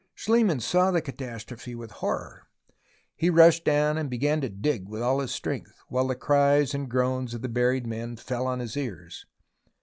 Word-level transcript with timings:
Schlie 0.15 0.43
mann 0.43 0.59
saw 0.59 0.89
the 0.89 0.99
catastrophe 0.99 1.75
with 1.75 1.91
horror. 1.91 2.47
He 3.15 3.29
rushed 3.29 3.63
down 3.63 3.99
and 3.99 4.09
began 4.09 4.41
to 4.41 4.49
dig 4.49 4.89
with 4.89 5.03
all 5.03 5.19
his 5.19 5.29
strength, 5.29 5.77
while 5.89 6.07
the 6.07 6.15
cries 6.15 6.73
and 6.73 6.89
groans 6.89 7.35
of 7.35 7.43
the 7.43 7.47
buried 7.49 7.85
men 7.85 8.15
fell 8.15 8.47
on 8.47 8.57
his 8.61 8.75
ears. 8.75 9.27